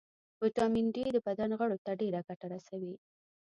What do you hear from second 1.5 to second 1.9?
غړو